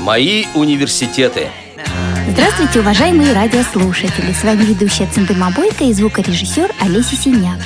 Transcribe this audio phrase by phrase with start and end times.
[0.00, 1.48] Мои университеты.
[2.30, 4.32] Здравствуйте, уважаемые радиослушатели!
[4.32, 7.58] С вами ведущая Центыма Бойко и звукорежиссер Олеся Синяк.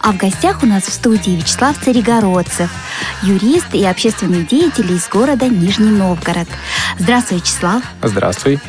[0.00, 2.70] А в гостях у нас в студии Вячеслав Царегородцев,
[3.22, 6.48] юрист и общественный деятель из города Нижний Новгород.
[6.98, 7.82] Здравствуй, Вячеслав.
[8.02, 8.60] Здравствуй.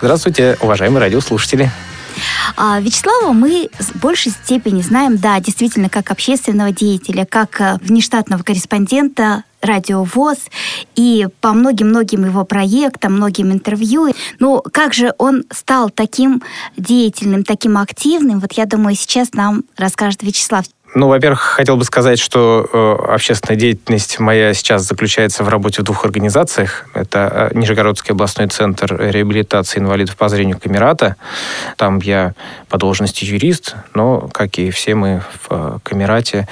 [0.00, 1.72] Здравствуйте, уважаемые радиослушатели.
[2.56, 8.44] А Вячеслава мы в большей степени знаем, да, действительно, как общественного деятеля, как э, внештатного
[8.44, 10.38] корреспондента радио ВОЗ
[10.94, 14.14] и по многим-многим его проектам, многим интервью.
[14.38, 16.42] Ну, как же он стал таким
[16.76, 18.40] деятельным, таким активным?
[18.40, 20.64] Вот я думаю, сейчас нам расскажет Вячеслав.
[20.94, 25.84] Ну, во-первых, хотел бы сказать, что э, общественная деятельность моя сейчас заключается в работе в
[25.84, 26.86] двух организациях.
[26.94, 31.16] Это э, Нижегородский областной центр реабилитации инвалидов по зрению Камерата.
[31.76, 32.34] Там я
[32.68, 36.46] по должности юрист, но, как и все мы в э, Камерате,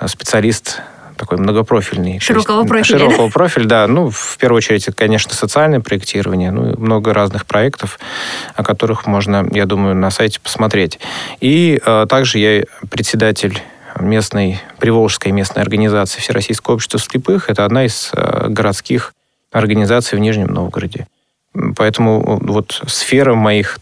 [0.00, 0.80] э, специалист
[1.16, 2.18] такой многопрофильный.
[2.20, 2.98] Широкого есть, профиля.
[2.98, 3.86] Широкого профиля, да.
[3.86, 7.98] Ну, в первую очередь, это, конечно, социальное проектирование, ну, много разных проектов,
[8.54, 10.98] о которых можно, я думаю, на сайте посмотреть.
[11.40, 13.62] И э, также я председатель
[13.98, 17.48] местной, Приволжской местной организации Всероссийского общества слепых.
[17.48, 19.14] Это одна из э, городских
[19.52, 21.06] организаций в Нижнем Новгороде.
[21.76, 23.78] Поэтому вот сфера моих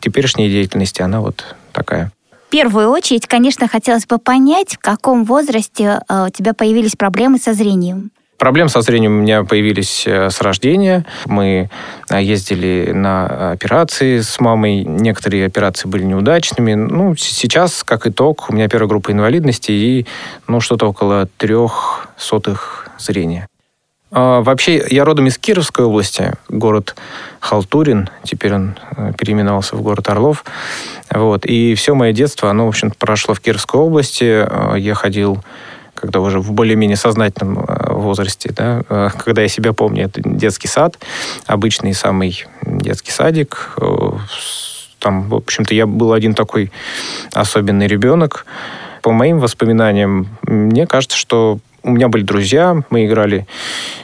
[0.00, 2.12] теперешней деятельности, она вот такая.
[2.48, 7.36] В первую очередь, конечно, хотелось бы понять, в каком возрасте э, у тебя появились проблемы
[7.36, 8.10] со зрением.
[8.38, 11.04] Проблемы со зрением у меня появились э, с рождения.
[11.26, 11.68] Мы
[12.08, 14.82] э, ездили на операции с мамой.
[14.82, 16.72] Некоторые операции были неудачными.
[16.72, 20.06] Ну, сейчас, как итог, у меня первая группа инвалидности и
[20.46, 23.46] ну, что-то около трех сотых зрения.
[24.10, 26.96] А, вообще, я родом из Кировской области, город
[27.40, 30.44] Халтурин, теперь он э, переименовался в город Орлов.
[31.10, 31.44] Вот.
[31.44, 34.78] И все мое детство, оно, в общем прошло в Кировской области.
[34.78, 35.42] Я ходил
[35.94, 40.68] когда уже в более-менее сознательном э, возрасте, да, э, когда я себя помню, это детский
[40.68, 40.96] сад,
[41.46, 43.76] обычный самый детский садик.
[45.00, 46.70] Там, в общем-то, я был один такой
[47.32, 48.46] особенный ребенок.
[49.02, 51.58] По моим воспоминаниям, мне кажется, что
[51.88, 53.46] у меня были друзья, мы играли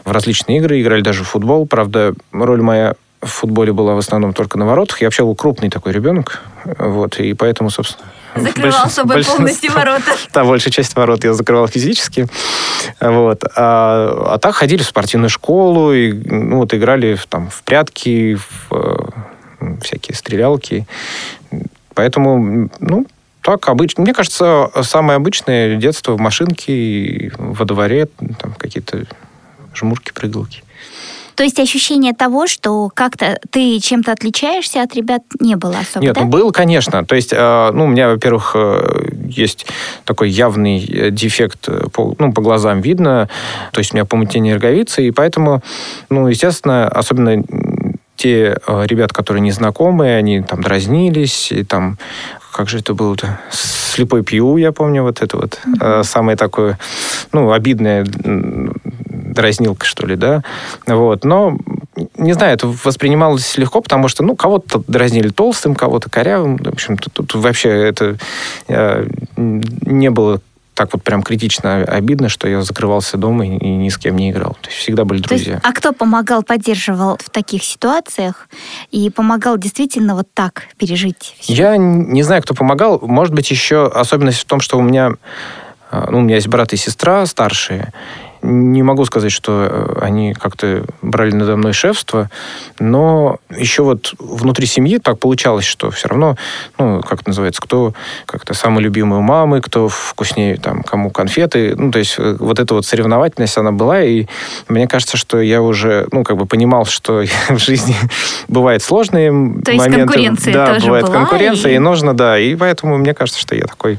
[0.05, 1.67] в различные игры, играли даже в футбол.
[1.67, 5.01] Правда, роль моя в футболе была в основном только на воротах.
[5.01, 10.17] Я вообще был крупный такой ребенок, вот, и поэтому, собственно, Закрывал собой полностью ворота.
[10.33, 12.27] Да, большая часть ворот я закрывал физически.
[13.01, 13.45] Вот.
[13.55, 18.35] А, а так ходили в спортивную школу, и, ну, вот, играли в, там, в прятки,
[18.35, 20.87] в э, всякие стрелялки.
[21.95, 23.07] Поэтому, ну,
[23.45, 24.03] так обычно.
[24.03, 28.09] Мне кажется, самое обычное детство в машинке, во дворе,
[28.41, 29.05] там какие-то
[29.75, 30.63] жмурки, прыгалки.
[31.35, 36.15] То есть ощущение того, что как-то ты чем-то отличаешься от ребят, не было особо, Нет,
[36.15, 36.23] да?
[36.23, 37.05] ну был, конечно.
[37.05, 39.67] То есть, э, ну, у меня, во-первых, э, есть
[40.05, 43.29] такой явный э, дефект, по, ну, по глазам видно.
[43.73, 45.63] То есть у меня помутнение роговицы, и поэтому,
[46.09, 47.43] ну, естественно, особенно
[48.17, 51.99] те ребят, которые незнакомые, они там дразнились, и там
[52.55, 53.41] как же это было-то?
[53.51, 55.59] Слепой пью, я помню, вот это вот.
[55.67, 56.05] Mm-hmm.
[56.05, 56.79] Самое такое,
[57.33, 60.45] ну, обидное дразнилка, что ли, да.
[60.87, 61.25] Вот.
[61.25, 61.59] Но,
[62.17, 66.57] не знаю, это воспринималось легко, потому что, ну, кого-то дразнили толстым, кого-то корявым.
[66.59, 68.19] В общем, тут, тут вообще это
[68.69, 70.41] э, не было
[70.75, 74.57] так вот прям критично обидно, что я закрывался дома и, ни с кем не играл.
[74.61, 75.55] То есть всегда были друзья.
[75.55, 78.49] есть, а кто помогал, поддерживал в таких ситуациях
[78.91, 81.37] и помогал действительно вот так пережить?
[81.39, 81.55] Все?
[81.55, 83.01] Я не знаю, кто помогал.
[83.01, 85.13] Может быть, еще особенность в том, что у меня,
[85.91, 87.93] э, ну, у меня есть брат и сестра старшие,
[88.45, 92.31] не могу сказать, что э, они как-то брали надо мной шефство,
[92.79, 96.37] но еще вот внутри семьи так получалось, что все равно,
[96.79, 97.95] ну, как это называется, кто
[98.27, 101.75] как-то самый любимый у мамы, кто вкуснее, там, кому конфеты.
[101.77, 104.27] Ну, то есть э, вот эта вот соревновательность, она была, и
[104.69, 107.97] мне кажется, что я уже, ну, как бы понимал, что в жизни
[108.49, 109.73] бывают сложные то моменты.
[109.73, 111.77] есть конкуренция да, тоже бывает была, конкуренция, и...
[111.77, 113.99] и нужно, да, и поэтому мне кажется, что я такой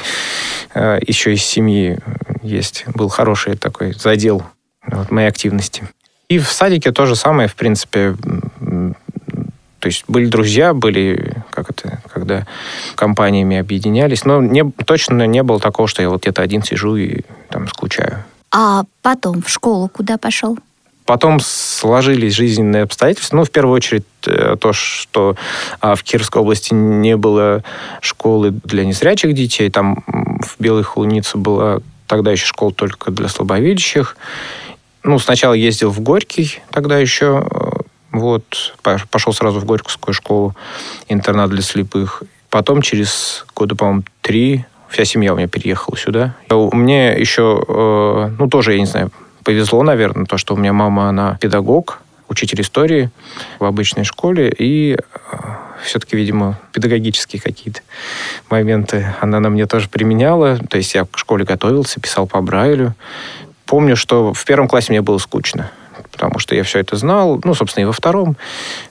[0.76, 1.98] э, еще из семьи
[2.46, 4.35] есть, был хороший такой задел
[4.88, 5.88] вот, моей активности.
[6.28, 8.16] И в садике то же самое, в принципе,
[9.86, 12.48] то есть были друзья, были, как это, когда
[12.96, 17.22] компаниями объединялись, но не, точно не было такого, что я вот где-то один сижу и
[17.50, 18.24] там скучаю.
[18.52, 20.58] А потом в школу куда пошел?
[21.06, 23.36] Потом сложились жизненные обстоятельства.
[23.38, 25.36] Ну, в первую очередь, э, то, что
[25.80, 27.64] а, в Кировской области не было
[28.02, 29.70] школы для незрячих детей.
[29.70, 34.18] Там в Белой Холунице была тогда еще школа только для слабовидящих.
[35.06, 37.82] Ну, сначала ездил в Горький, тогда еще, э,
[38.12, 38.76] вот,
[39.12, 40.56] пошел сразу в Горьковскую школу,
[41.08, 42.24] интернат для слепых.
[42.50, 46.34] Потом через года, по-моему, три вся семья у меня переехала сюда.
[46.74, 49.12] Меня еще, э, ну, тоже, я не знаю,
[49.44, 53.12] повезло, наверное, то, что у меня мама, она педагог, учитель истории
[53.60, 54.98] в обычной школе, и
[55.84, 57.82] все-таки, видимо, педагогические какие-то
[58.50, 60.58] моменты она на мне тоже применяла.
[60.58, 62.96] То есть я к школе готовился, писал по Брайлю.
[63.66, 65.72] Помню, что в первом классе мне было скучно
[66.16, 68.38] потому что я все это знал, ну, собственно, и во втором.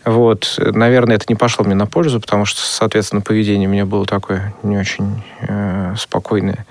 [0.04, 0.58] Вот.
[0.58, 4.54] Наверное, это не пошло мне на пользу, потому что, соответственно, поведение у меня было такое
[4.62, 6.66] не очень э, спокойное.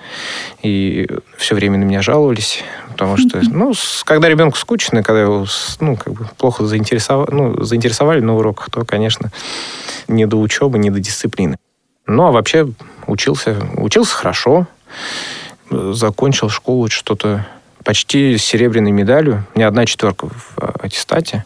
[0.62, 1.08] И
[1.38, 3.74] все время на меня жаловались, потому что, ну,
[4.06, 5.46] когда ребенку скучно, когда его,
[5.80, 9.32] ну, как бы плохо заинтересовали, ну, заинтересовали на уроках, то, конечно,
[10.08, 11.58] не до учебы, не до дисциплины.
[12.06, 12.68] Ну, а вообще
[13.08, 14.68] учился, учился хорошо,
[15.72, 17.46] закончил школу что-то
[17.84, 19.46] почти с серебряной медалью.
[19.54, 21.46] У меня одна четверка в э, аттестате.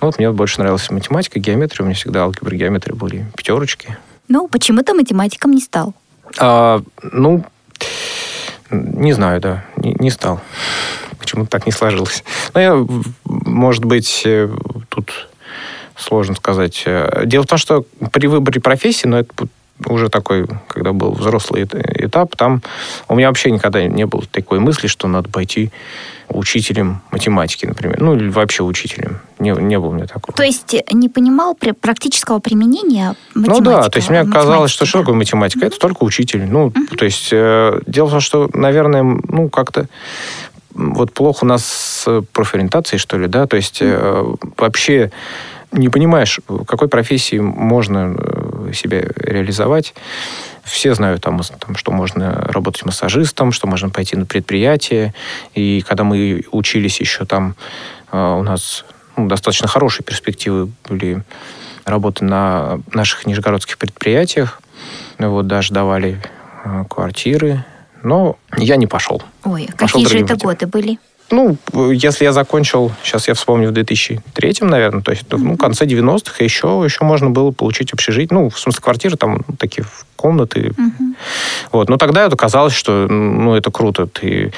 [0.00, 1.82] Ну, вот мне больше нравилась математика, геометрия.
[1.82, 3.96] У меня всегда алгебра, геометрия были пятерочки.
[4.28, 5.94] Ну, почему ты математиком не стал?
[6.38, 7.44] А, ну,
[8.70, 10.40] не знаю, да, не, не стал.
[11.18, 12.24] Почему-то так не сложилось.
[12.54, 12.86] Но я,
[13.24, 14.48] может быть, э,
[14.88, 15.28] тут
[15.96, 16.82] сложно сказать.
[16.86, 19.32] Э, дело в том, что при выборе профессии, но это
[19.86, 22.62] уже такой, когда был взрослый этап, там
[23.08, 25.70] у меня вообще никогда не было такой мысли, что надо пойти
[26.28, 28.00] учителем математики, например.
[28.00, 29.20] Ну, или вообще учителем.
[29.38, 30.34] Не, не было у меня такого.
[30.36, 33.64] То есть не понимал практического применения математики?
[33.64, 35.64] Ну да, то есть мне казалось, что что такое математика?
[35.64, 35.68] Mm-hmm.
[35.68, 36.44] Это только учитель.
[36.44, 36.96] Ну, mm-hmm.
[36.96, 39.88] то есть э, дело в том, что, наверное, ну, как-то
[40.74, 44.24] вот плохо у нас с профориентацией, что ли, да, то есть э,
[44.56, 45.10] вообще
[45.72, 49.94] не понимаешь, какой профессии можно э, себя реализовать.
[50.64, 55.14] Все знают, там, что можно работать массажистом, что можно пойти на предприятие.
[55.54, 57.56] И когда мы учились еще там,
[58.12, 58.84] э, у нас
[59.16, 61.22] ну, достаточно хорошие перспективы были
[61.84, 64.60] работы на наших нижегородских предприятиях.
[65.18, 66.20] Вот даже давали
[66.64, 67.64] э, квартиры.
[68.02, 69.22] Но я не пошел.
[69.44, 70.98] Ой, а пошел какие же это годы были?
[71.32, 71.56] Ну,
[71.92, 76.44] если я закончил, сейчас я вспомню, в 2003, наверное, то есть ну, в конце 90-х
[76.44, 80.72] еще, еще можно было получить общежитие, ну, в смысле, квартиры, там ну, такие комнаты.
[80.76, 81.14] Угу.
[81.72, 81.88] Вот.
[81.88, 84.06] Но тогда это казалось, что ну, это круто.
[84.06, 84.52] Ты,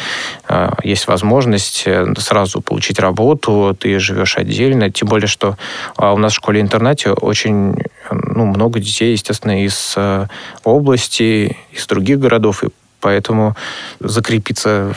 [0.48, 4.90] э, есть возможность э, сразу получить работу, ты живешь отдельно.
[4.90, 5.56] Тем более, что
[5.96, 7.76] э, у нас в школе-интернате очень
[8.10, 10.26] ну, много детей, естественно, из э,
[10.64, 12.64] области, из других городов.
[12.64, 12.68] И
[13.00, 13.54] поэтому
[14.00, 14.92] закрепиться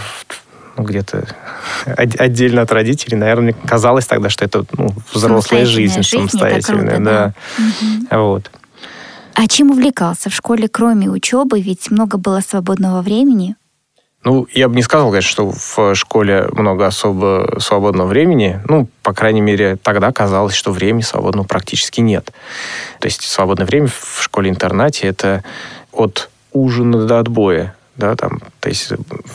[0.77, 1.27] ну, где-то
[1.85, 6.99] отдельно от родителей, наверное, мне казалось тогда, что это ну, взрослая жизнь, жизнь самостоятельная.
[6.99, 7.33] да.
[7.57, 8.17] да.
[8.17, 8.23] Угу.
[8.23, 8.51] Вот.
[9.33, 11.61] А чем увлекался в школе, кроме учебы?
[11.61, 13.55] Ведь много было свободного времени.
[14.23, 18.59] Ну, я бы не сказал, конечно, что в школе много особо свободного времени.
[18.67, 22.31] Ну, по крайней мере, тогда казалось, что времени свободного практически нет.
[22.99, 25.43] То есть свободное время в школе-интернате— это
[25.91, 28.91] от ужина до отбоя да, там, то есть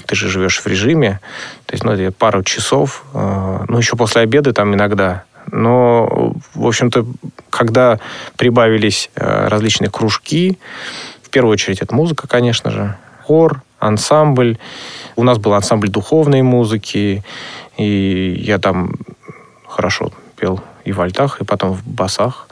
[0.06, 1.20] ты же живешь в режиме,
[1.66, 6.66] то есть, ну, это пару часов, э, ну, еще после обеда там иногда, но, в
[6.66, 7.04] общем-то,
[7.50, 7.98] когда
[8.36, 10.58] прибавились э, различные кружки,
[11.22, 14.58] в первую очередь это музыка, конечно же, хор, ансамбль,
[15.16, 17.24] у нас был ансамбль духовной музыки,
[17.76, 18.94] и я там
[19.66, 22.48] хорошо пел и в альтах, и потом в басах,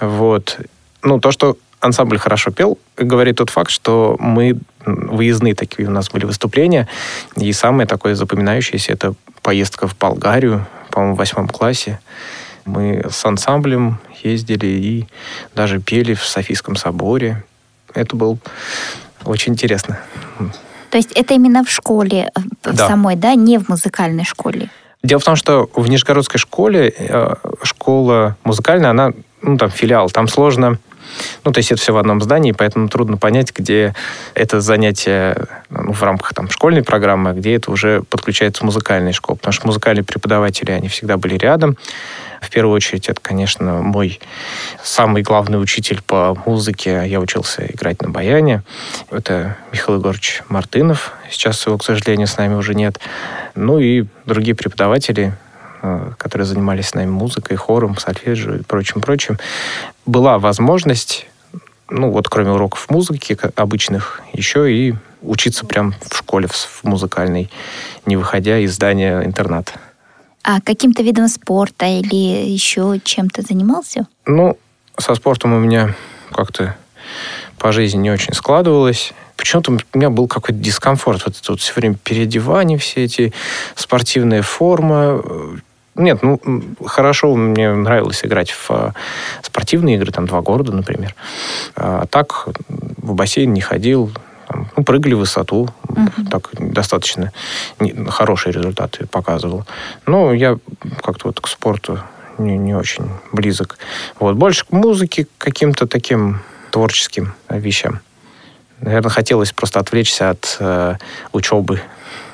[0.00, 0.58] вот.
[1.02, 6.10] Ну, то, что ансамбль хорошо пел, говорит тот факт, что мы выездные такие у нас
[6.10, 6.88] были выступления,
[7.36, 12.00] и самое такое запоминающееся это поездка в Болгарию, по-моему, в восьмом классе.
[12.64, 15.06] Мы с ансамблем ездили и
[15.54, 17.42] даже пели в Софийском соборе.
[17.92, 18.38] Это было
[19.24, 19.98] очень интересно.
[20.90, 22.86] То есть это именно в школе э, да.
[22.86, 24.70] самой, да, не в музыкальной школе?
[25.02, 30.28] Дело в том, что в Нижегородской школе э, школа музыкальная, она, ну, там, филиал, там
[30.28, 30.78] сложно
[31.44, 33.94] ну, то есть это все в одном здании, поэтому трудно понять, где
[34.34, 39.36] это занятие ну, в рамках там, школьной программы, а где это уже подключается музыкальная школа.
[39.36, 41.76] Потому что музыкальные преподаватели, они всегда были рядом.
[42.40, 44.20] В первую очередь, это, конечно, мой
[44.82, 47.04] самый главный учитель по музыке.
[47.06, 48.62] Я учился играть на баяне.
[49.10, 51.12] Это Михаил Егорович Мартынов.
[51.30, 52.98] Сейчас его, к сожалению, с нами уже нет.
[53.54, 55.34] Ну и другие преподаватели,
[56.18, 59.38] которые занимались с нами музыкой, хором, сольфеджио и прочим-прочим,
[60.06, 61.26] была возможность,
[61.90, 67.50] ну вот кроме уроков музыки обычных, еще и учиться прям в школе в музыкальной,
[68.06, 69.72] не выходя из здания интерната.
[70.44, 74.08] А каким-то видом спорта или еще чем-то занимался?
[74.26, 74.58] Ну,
[74.98, 75.94] со спортом у меня
[76.32, 76.76] как-то
[77.58, 79.12] по жизни не очень складывалось.
[79.36, 81.24] Почему-то у меня был какой-то дискомфорт.
[81.24, 83.32] Вот это вот все время переодевание, все эти
[83.76, 85.22] спортивная форма,
[85.94, 86.40] нет, ну,
[86.84, 88.92] хорошо, мне нравилось играть в э,
[89.42, 91.14] спортивные игры, там, два города, например.
[91.76, 94.10] А так в бассейн не ходил,
[94.48, 96.28] там, ну, прыгали в высоту, uh-huh.
[96.30, 97.32] так достаточно
[97.78, 99.64] не, хорошие результаты показывал.
[100.06, 100.58] Но я
[101.02, 102.00] как-то вот к спорту
[102.38, 103.78] не, не очень близок.
[104.18, 104.36] Вот.
[104.36, 108.00] Больше к музыке, к каким-то таким творческим вещам.
[108.80, 110.96] Наверное, хотелось просто отвлечься от э,
[111.32, 111.82] учебы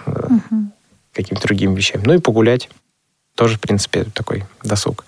[0.07, 0.71] угу.
[1.13, 2.03] какими-то другими вещами.
[2.07, 2.69] Ну и погулять.
[3.39, 5.05] Тоже, в принципе, такой досуг.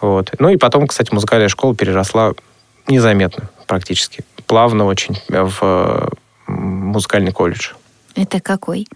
[0.00, 0.32] Вот.
[0.38, 2.32] Ну и потом, кстати, музыкальная школа переросла
[2.86, 4.24] незаметно практически.
[4.46, 6.08] Плавно очень в
[6.46, 7.72] музыкальный колледж.
[8.14, 8.86] Это какой?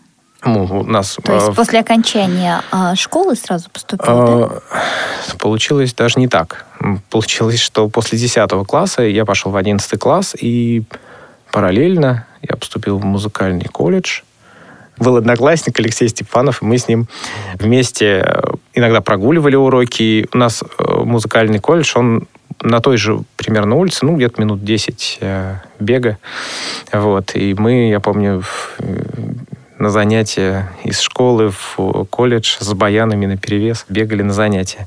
[0.42, 1.18] Ну, у нас...
[1.22, 5.36] То есть э, после окончания э, школы сразу поступил, э, да?
[5.38, 6.64] Получилось даже не так.
[7.10, 10.82] Получилось, что после 10 класса я пошел в 11 класс, и
[11.50, 14.22] параллельно я поступил в музыкальный колледж.
[14.98, 17.06] Был одноклассник Алексей Степанов, и мы с ним
[17.54, 18.42] вместе э,
[18.74, 20.28] иногда прогуливали уроки.
[20.32, 22.28] У нас э, музыкальный колледж, он
[22.60, 26.18] на той же примерно улице, ну, где-то минут 10 э, бега.
[26.92, 27.34] Вот.
[27.34, 28.42] И мы, я помню,
[29.78, 34.86] на занятия из школы в колледж с баянами на перевес бегали на занятия.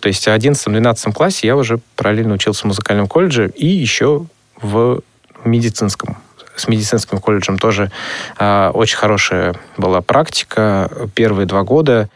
[0.00, 4.26] То есть в 11-12 классе я уже параллельно учился в музыкальном колледже и еще
[4.60, 5.00] в
[5.44, 6.18] медицинском
[6.56, 7.90] с медицинским колледжем тоже
[8.38, 10.90] э, очень хорошая была практика.
[11.14, 12.08] Первые два года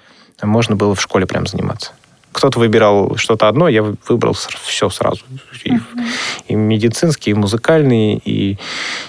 [0.43, 1.93] можно было в школе прям заниматься
[2.33, 5.23] кто-то выбирал что-то одно, я выбрал все сразу.
[5.65, 5.81] И, uh-huh.
[6.49, 8.57] и медицинский, и музыкальный, и,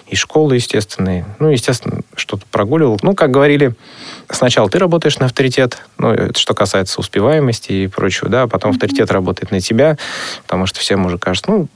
[0.08, 1.26] и школы, естественные.
[1.40, 3.00] Ну, естественно, что-то прогуливал.
[3.04, 3.76] Ну, как говорили,
[4.30, 8.72] сначала ты работаешь на авторитет, ну, это что касается успеваемости и прочего, да, а потом
[8.72, 8.76] uh-huh.
[8.76, 9.98] авторитет работает на тебя,
[10.44, 11.68] потому что всем уже кажется, ну,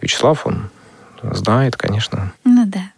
[0.00, 0.68] Вячеслав, он
[1.32, 2.32] знает, конечно.
[2.44, 2.90] Ну, да.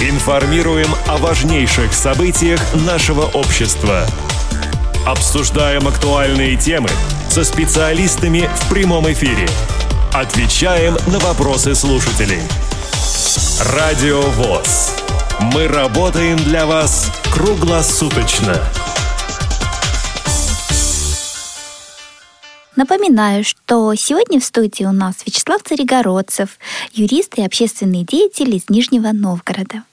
[0.00, 4.06] Информируем о важнейших событиях нашего общества–
[5.06, 6.88] Обсуждаем актуальные темы
[7.28, 9.46] со специалистами в прямом эфире.
[10.14, 12.40] Отвечаем на вопросы слушателей.
[13.74, 14.94] Радио ВОЗ.
[15.52, 18.58] Мы работаем для вас круглосуточно.
[22.76, 26.58] Напоминаю, что сегодня в студии у нас Вячеслав Царегородцев,
[26.92, 29.84] юрист и общественный деятель из Нижнего Новгорода.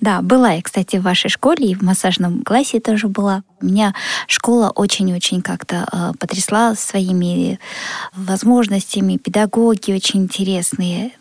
[0.00, 3.42] Да, была я, кстати, в вашей школе, и в массажном классе тоже была.
[3.62, 3.94] Меня
[4.26, 7.58] школа очень-очень как-то э, потрясла своими
[8.14, 11.12] возможностями, педагоги очень интересные.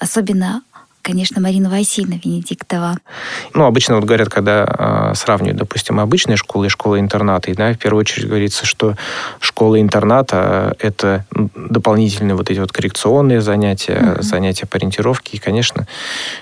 [0.00, 0.62] Особенно
[1.04, 2.96] конечно, Марина Васильевна Венедиктова.
[3.52, 8.00] Ну, обычно вот говорят, когда э, сравнивают, допустим, обычные школы и школы-интернаты, да, в первую
[8.00, 8.96] очередь говорится, что
[9.38, 14.22] школа-интерната— это дополнительные вот эти вот коррекционные занятия, mm-hmm.
[14.22, 15.36] занятия по ориентировке.
[15.36, 15.86] И, конечно,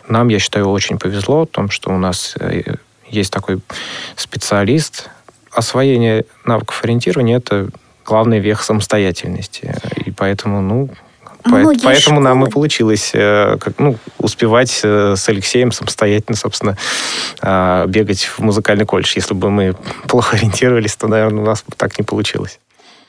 [0.09, 2.76] нам, я считаю, очень повезло в том, что у нас э,
[3.09, 3.61] есть такой
[4.16, 5.11] специалист.
[5.50, 7.69] Освоение навыков ориентирования— это
[8.04, 9.75] главный вех самостоятельности.
[10.07, 10.88] И поэтому, ну,
[11.45, 12.21] Многие Поэтому школы...
[12.21, 16.77] нам и получилось э, как, ну, успевать э, с Алексеем самостоятельно, собственно,
[17.41, 19.13] э, бегать в музыкальный колледж.
[19.17, 19.75] Если бы мы
[20.09, 22.59] плохо ориентировались, то, наверное, у нас бы так не получилось.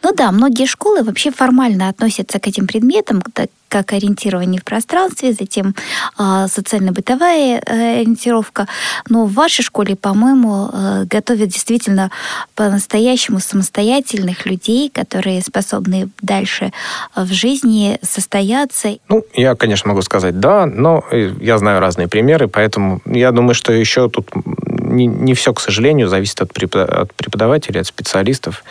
[0.03, 3.21] Ну да, многие школы вообще формально относятся к этим предметам,
[3.69, 5.73] как ориентирование в пространстве, затем
[6.19, 8.67] э, социально-бытовая э, ориентировка.
[9.09, 12.11] Но в вашей школе, по-моему, э, готовят действительно
[12.53, 16.71] по-настоящему самостоятельных людей, которые способны дальше
[17.15, 18.89] в жизни состояться.
[19.09, 23.55] Ну, я, конечно, могу сказать да, но э, я знаю разные примеры, поэтому я думаю,
[23.55, 24.29] что еще тут
[24.93, 28.63] не, не все, к сожалению, зависит от, от преподавателей, от специалистов.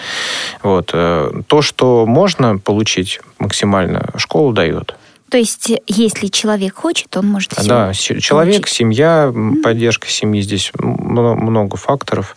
[0.62, 0.90] Вот.
[0.92, 4.96] Э, то, что можно получить максимально, школа дает.
[5.30, 8.76] То есть, если человек хочет, он может все Да, человек, получить.
[8.76, 9.32] семья,
[9.64, 12.36] поддержка семьи, здесь много факторов.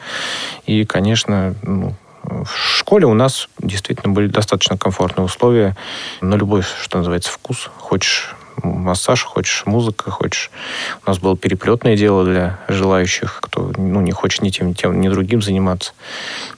[0.65, 5.75] И, конечно, ну, в школе у нас действительно были достаточно комфортные условия
[6.21, 7.69] на любой, что называется, вкус.
[7.77, 10.51] Хочешь массаж, хочешь музыка, хочешь...
[11.05, 14.99] У нас было переплетное дело для желающих, кто ну, не хочет ни тем, ни тем,
[14.99, 15.93] ни другим заниматься.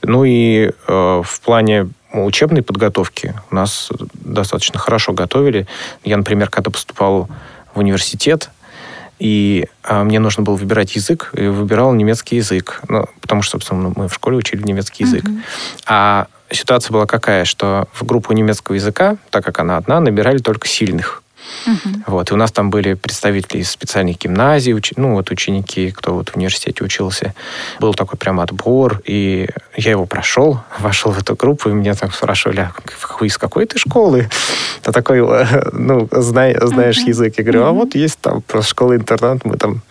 [0.02, 5.68] Ну и э, в плане учебной подготовки у нас достаточно хорошо готовили.
[6.04, 7.30] Я, например, когда поступал
[7.74, 8.50] в университет,
[9.20, 12.82] и а, мне нужно было выбирать язык, и выбирал немецкий язык.
[12.88, 15.26] Ну, потому что, собственно, мы в школе учили немецкий язык.
[15.26, 15.42] Uh-huh.
[15.88, 20.68] А ситуация была какая, что в группу немецкого языка, так как она одна, набирали только
[20.68, 21.24] сильных.
[21.66, 22.04] Угу.
[22.08, 24.94] Вот, и у нас там были представители из специальных гимназий, уч...
[24.96, 27.34] ну, вот ученики, кто вот в университете учился.
[27.80, 32.12] Был такой прям отбор, и я его прошел, вошел в эту группу, и меня там
[32.12, 34.30] спрашивали, а из какой ты школы?
[34.84, 35.20] Ты такой,
[35.74, 37.10] ну, знай, знаешь угу.
[37.10, 37.34] язык.
[37.38, 39.82] Я говорю, а вот есть там просто школа-интернат, мы там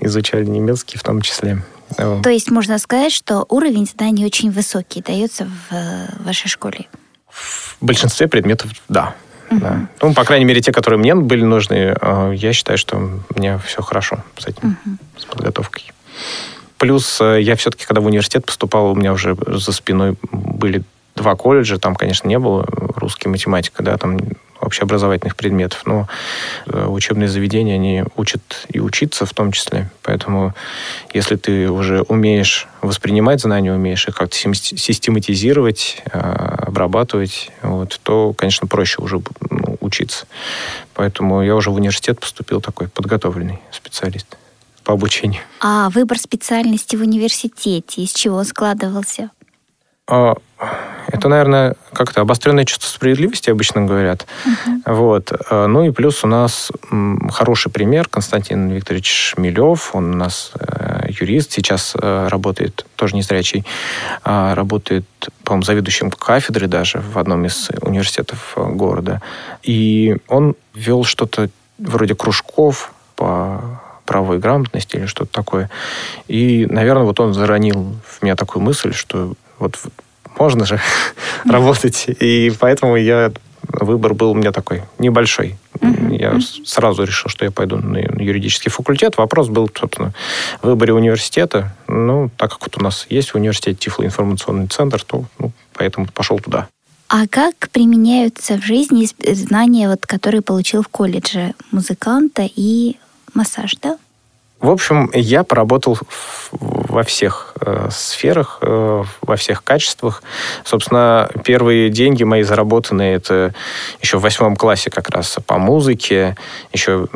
[0.00, 1.62] изучали немецкий в том числе.
[1.96, 6.86] То есть можно сказать, что уровень знаний очень высокий дается в э, вашей школе?
[7.28, 9.14] В большинстве предметов, да.
[9.60, 9.88] Да.
[10.00, 13.58] Ну, по крайней мере, те, которые мне были нужны, э, я считаю, что у меня
[13.58, 14.76] все хорошо с этим,
[15.16, 15.92] с подготовкой.
[16.78, 20.82] плюс э, я все-таки, когда в университет поступал, у меня уже за спиной были
[21.14, 22.66] два колледжа, там, конечно, не было
[22.96, 24.18] русский математика, да, там
[24.62, 26.08] общеобразовательных предметов, но
[26.66, 29.90] э, учебные заведения, они учат и учиться в том числе.
[30.02, 30.54] Поэтому
[31.12, 38.66] если ты уже умеешь воспринимать знания, умеешь их как-то систематизировать, э, обрабатывать, вот, то, конечно,
[38.66, 40.26] проще уже ну, учиться.
[40.94, 44.36] Поэтому я уже в университет поступил такой подготовленный специалист
[44.84, 45.42] по обучению.
[45.60, 49.30] А выбор специальности в университете из чего складывался?
[50.08, 50.34] А,
[51.12, 54.26] это, наверное, как-то обостренное чувство справедливости, обычно говорят.
[54.44, 54.94] Uh-huh.
[54.94, 55.32] Вот.
[55.50, 56.72] А, ну и плюс у нас
[57.30, 58.08] хороший пример.
[58.08, 63.64] Константин Викторович Шмелев, он у нас э, юрист, сейчас э, работает, тоже незрячий,
[64.24, 65.04] а, работает,
[65.44, 69.20] по-моему, заведующим кафедры даже в одном из университетов э, города.
[69.62, 75.70] И он вел что-то вроде кружков по правовой грамотности или что-то такое.
[76.26, 79.78] И, наверное, вот он заронил в меня такую мысль, что вот
[80.38, 80.80] можно же
[81.44, 82.06] работать.
[82.08, 83.32] И поэтому я
[83.68, 85.56] выбор был у меня такой небольшой.
[86.10, 89.16] Я сразу решил, что я пойду на юридический факультет.
[89.16, 90.12] Вопрос был, собственно,
[90.60, 91.74] в выборе университета.
[91.88, 96.38] Ну, так как вот у нас есть в университете Тифлоинформационный центр, то ну, поэтому пошел
[96.38, 96.68] туда.
[97.08, 102.96] А как применяются в жизни знания, вот, которые получил в колледже музыканта и
[103.34, 103.98] массаж, да?
[104.62, 105.98] В общем, я поработал
[106.52, 110.22] во всех э, сферах, э, во всех качествах.
[110.62, 113.54] Собственно, первые деньги мои заработанные, это
[114.00, 116.36] еще в восьмом классе как раз по музыке.
[116.72, 117.08] Еще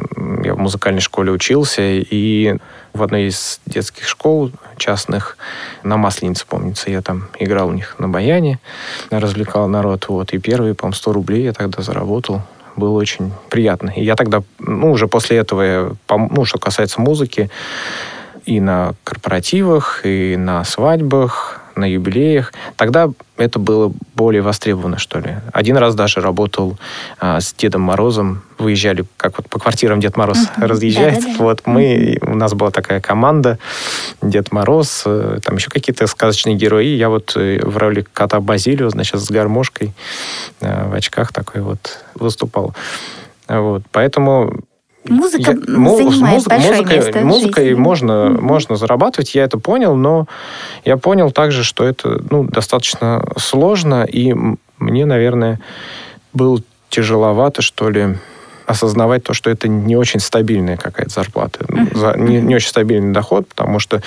[0.43, 2.57] я в музыкальной школе учился, и
[2.93, 5.39] в одной из детских школ частных
[5.85, 8.59] на Масленице, помнится, я там играл у них на баяне,
[9.11, 10.09] развлекал народ.
[10.09, 12.43] Вот, и первые, по-моему, 100 рублей я тогда заработал
[12.77, 13.91] было очень приятно.
[13.91, 17.51] И я тогда, ну, уже после этого, ну, что касается музыки,
[18.45, 22.53] и на корпоративах, и на свадьбах, на юбилеях.
[22.77, 25.37] Тогда это было более востребовано, что ли.
[25.53, 26.79] Один раз даже работал
[27.19, 28.43] а, с Дедом Морозом.
[28.59, 30.67] Выезжали, как вот по квартирам Дед Мороз uh-huh.
[30.67, 31.21] разъезжает.
[31.21, 31.45] Да, да, да.
[31.45, 33.59] Вот мы, у нас была такая команда,
[34.23, 36.97] Дед Мороз, э, там еще какие-то сказочные герои.
[36.97, 39.93] Я вот э, в роли кота Базилио, значит, с гармошкой
[40.61, 42.75] э, в очках такой вот выступал.
[43.49, 43.83] Вот.
[43.93, 44.61] Поэтому
[45.09, 50.27] Музыка я, занимает муз, большое музыкой, место музыкой можно, можно зарабатывать, я это понял, но
[50.85, 54.35] я понял также, что это ну, достаточно сложно, и
[54.79, 55.61] мне, наверное,
[56.33, 58.17] было тяжеловато, что ли,
[58.67, 61.97] осознавать то, что это не очень стабильная какая-то зарплата, mm-hmm.
[61.97, 64.03] за, не, не очень стабильный доход, потому что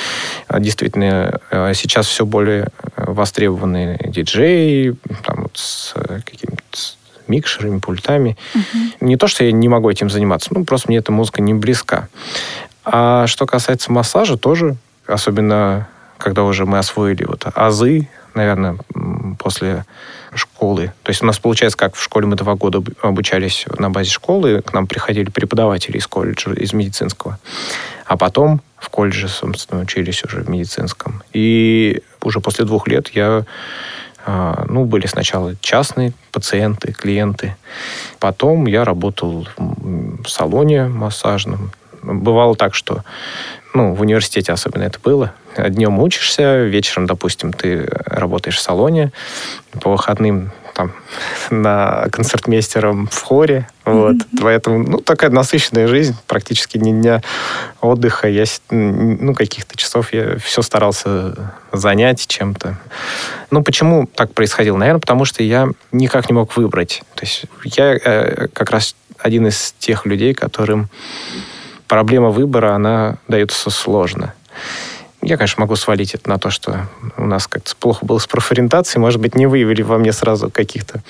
[0.48, 5.94] а, действительно а, сейчас все более а, востребованные диджеи, там, вот, с
[6.26, 6.62] какими-то
[7.30, 8.38] микшерами, пультами.
[8.54, 9.08] Угу.
[9.08, 12.10] Не то, что я не могу этим заниматься, ну, просто мне эта музыка не близка.
[12.84, 14.76] А что касается массажа, тоже,
[15.08, 15.88] особенно
[16.18, 18.78] когда уже мы освоили вот азы, наверное,
[19.40, 19.86] после
[20.34, 20.94] школы.
[21.04, 24.62] То есть у нас получается, как в школе мы два года обучались на базе школы,
[24.62, 27.40] к нам приходили преподаватели из колледжа, из медицинского.
[28.06, 31.24] А потом в колледже, собственно, учились уже в медицинском.
[31.34, 33.46] И уже после двух лет я
[34.26, 37.56] ну, были сначала частные пациенты, клиенты.
[38.20, 41.72] Потом я работал в салоне массажном.
[42.02, 43.04] Бывало так, что
[43.74, 45.34] ну, в университете особенно это было.
[45.58, 49.12] Днем учишься, вечером, допустим, ты работаешь в салоне,
[49.82, 50.94] по выходным там
[51.50, 53.68] на концертмейстером в хоре.
[53.86, 54.16] Вот.
[54.16, 54.40] Mm-hmm.
[54.42, 57.22] Поэтому, ну, такая насыщенная жизнь, практически ни дня
[57.82, 58.28] отдыха.
[58.28, 62.78] Я, ну, каких-то часов я все старался занять чем-то.
[63.52, 64.78] Ну, почему так происходило?
[64.78, 67.04] Наверное, потому что я никак не мог выбрать.
[67.16, 70.90] То есть я э, как раз один из тех людей, которым
[71.90, 74.34] проблема выбора, она дается сложно.
[75.22, 79.02] Я, конечно, могу свалить это на то, что у нас как-то плохо было с профориентацией.
[79.02, 81.02] Может быть, не выявили во мне сразу каких-то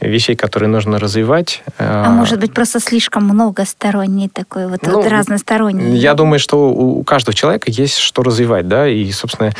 [0.00, 1.62] вещей, которые нужно развивать.
[1.78, 5.96] А, а может быть, просто слишком многосторонний такой, вот, ну, вот разносторонний?
[5.96, 9.52] Я думаю, что у каждого человека есть что развивать, да, и, собственно,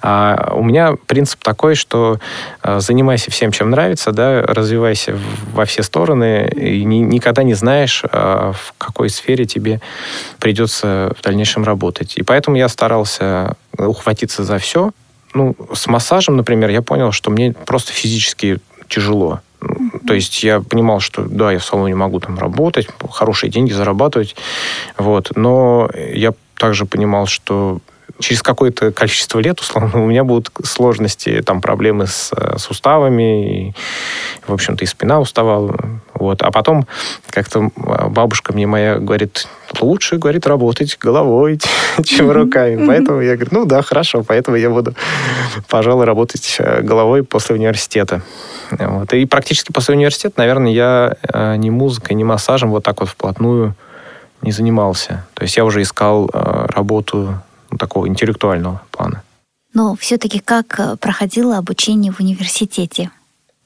[0.00, 2.20] а, у меня принцип такой, что
[2.62, 5.18] а, занимайся всем, чем нравится, да, развивайся
[5.52, 9.80] во все стороны, и никогда не знаешь, в какой сфере тебе
[10.38, 12.14] придется в дальнейшем работать.
[12.16, 13.37] И поэтому я старался
[13.78, 14.92] ухватиться за все,
[15.34, 19.40] ну, с массажем, например, я понял, что мне просто физически тяжело.
[20.06, 24.36] То есть я понимал, что да, я в салоне могу там работать, хорошие деньги зарабатывать,
[24.96, 27.80] вот, но я также понимал, что
[28.18, 33.74] через какое-то количество лет, условно, у меня будут сложности, там, проблемы с э, суставами, и,
[34.46, 35.76] в общем-то, и спина уставала.
[36.14, 36.42] Вот.
[36.42, 36.86] А потом
[37.30, 39.46] как-то бабушка мне моя говорит,
[39.80, 41.60] лучше, говорит, работать головой,
[42.04, 42.86] чем руками.
[42.86, 44.94] Поэтому я говорю, ну да, хорошо, поэтому я буду,
[45.68, 48.22] пожалуй, работать э, головой после университета.
[48.70, 49.12] Вот.
[49.14, 53.74] И практически после университета, наверное, я э, ни музыкой, ни массажем вот так вот вплотную
[54.40, 55.26] не занимался.
[55.34, 59.22] То есть я уже искал работу ну, такого интеллектуального плана.
[59.74, 63.10] Но все-таки как проходило обучение в университете?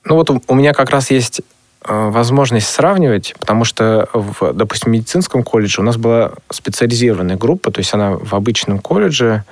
[0.04, 1.40] Ну вот у, у меня как раз есть
[1.84, 7.70] э, возможность сравнивать, потому что, в, допустим, в медицинском колледже у нас была специализированная группа,
[7.70, 9.44] то есть она в обычном колледже,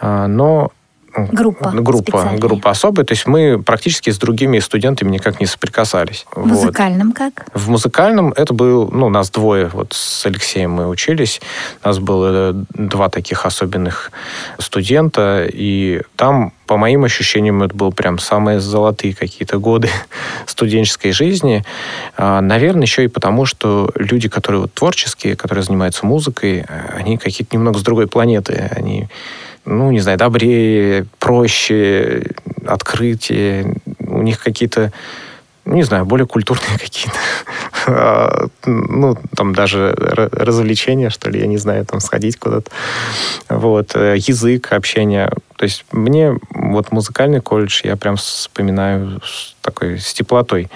[0.00, 0.70] э, но
[1.14, 1.70] Группа.
[1.70, 3.04] Группа, группа особая.
[3.04, 6.26] То есть мы практически с другими студентами никак не соприкасались.
[6.34, 7.16] В музыкальном вот.
[7.16, 7.46] как?
[7.54, 11.40] В музыкальном это был, ну, нас двое, вот с Алексеем мы учились.
[11.82, 14.12] У нас было два таких особенных
[14.58, 19.88] студента, и там, по моим ощущениям, это был прям самые золотые какие-то годы
[20.46, 21.64] студенческой жизни.
[22.16, 26.64] А, наверное, еще и потому, что люди, которые вот творческие, которые занимаются музыкой,
[26.96, 28.70] они какие-то немного с другой планеты.
[28.76, 29.08] Они
[29.64, 32.24] ну, не знаю, добрее, проще,
[32.66, 33.74] открытие.
[33.98, 34.92] У них какие-то,
[35.64, 37.18] не знаю, более культурные какие-то,
[37.86, 42.70] а, ну, там даже развлечения, что ли, я не знаю, там сходить куда-то.
[43.48, 45.30] Вот, э, язык, общение.
[45.56, 50.70] То есть мне вот музыкальный колледж я прям вспоминаю с такой, с теплотой.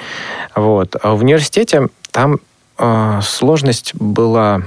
[0.55, 0.97] Вот.
[1.03, 2.39] А в университете там
[2.79, 4.63] э, сложность была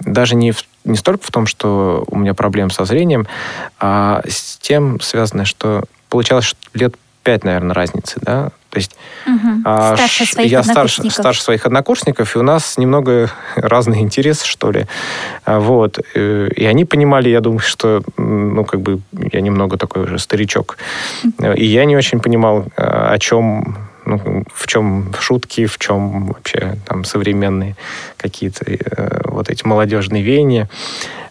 [0.00, 3.26] даже не в не столько в том, что у меня проблемы со зрением,
[3.78, 8.94] а с тем связано, что получалось что лет пять, наверное, разницы, да, то есть
[9.26, 9.62] угу.
[9.64, 14.70] а, старше своих я старше, старше своих однокурсников, и у нас немного разные интересы, что
[14.70, 14.86] ли.
[15.46, 15.98] А, вот.
[16.14, 19.00] Э, и они понимали, я думаю, что, ну, как бы,
[19.32, 20.76] я немного такой уже старичок.
[21.56, 26.76] И я не очень понимал, а, о чем ну, в чем шутки, в чем вообще
[26.86, 27.76] там современные
[28.16, 30.68] какие-то э, вот эти молодежные веяния.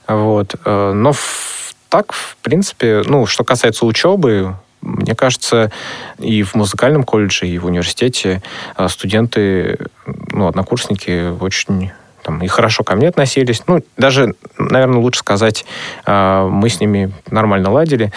[0.08, 0.56] Вот.
[0.66, 5.72] Э, но в, так, в принципе, ну, что касается учебы, мне кажется,
[6.20, 8.44] и в музыкальном колледже, и в университете
[8.78, 11.92] э, студенты, ну, однокурсники очень
[12.26, 13.62] там, и хорошо ко мне относились.
[13.68, 15.66] Ну, даже, наверное, лучше сказать,
[16.06, 18.12] э, мы с ними нормально ладили.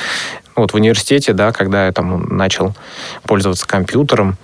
[0.57, 2.75] Вот в университете, да, когда я там начал
[3.25, 4.37] пользоваться компьютером,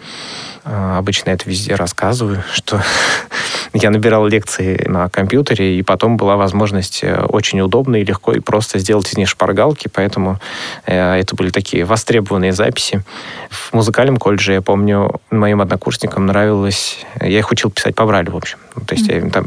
[0.64, 2.80] а, обычно это везде рассказываю, что
[3.74, 8.40] я набирал лекции на компьютере, и потом была возможность э, очень удобно и легко и
[8.40, 10.38] просто сделать из них шпаргалки, поэтому
[10.86, 13.02] э, это были такие востребованные записи.
[13.50, 17.04] В музыкальном колледже, я помню, моим однокурсникам нравилось...
[17.20, 18.58] Я их учил писать по брайлю, в общем.
[18.86, 19.46] То есть я, там,